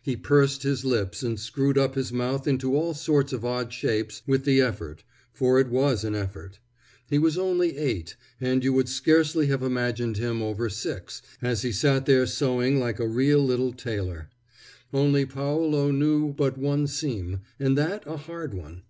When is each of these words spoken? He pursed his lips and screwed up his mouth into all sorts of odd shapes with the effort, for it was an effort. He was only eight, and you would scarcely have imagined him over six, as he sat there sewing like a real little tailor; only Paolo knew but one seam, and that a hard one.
He 0.00 0.16
pursed 0.16 0.62
his 0.62 0.84
lips 0.84 1.24
and 1.24 1.40
screwed 1.40 1.76
up 1.76 1.96
his 1.96 2.12
mouth 2.12 2.46
into 2.46 2.76
all 2.76 2.94
sorts 2.94 3.32
of 3.32 3.44
odd 3.44 3.72
shapes 3.72 4.22
with 4.28 4.44
the 4.44 4.60
effort, 4.60 5.02
for 5.32 5.58
it 5.58 5.70
was 5.70 6.04
an 6.04 6.14
effort. 6.14 6.60
He 7.10 7.18
was 7.18 7.36
only 7.36 7.76
eight, 7.76 8.14
and 8.40 8.62
you 8.62 8.72
would 8.74 8.88
scarcely 8.88 9.48
have 9.48 9.60
imagined 9.60 10.18
him 10.18 10.40
over 10.40 10.68
six, 10.70 11.20
as 11.42 11.62
he 11.62 11.72
sat 11.72 12.06
there 12.06 12.26
sewing 12.26 12.78
like 12.78 13.00
a 13.00 13.08
real 13.08 13.44
little 13.44 13.72
tailor; 13.72 14.30
only 14.94 15.26
Paolo 15.26 15.90
knew 15.90 16.32
but 16.32 16.56
one 16.56 16.86
seam, 16.86 17.40
and 17.58 17.76
that 17.76 18.04
a 18.06 18.18
hard 18.18 18.54
one. 18.54 18.82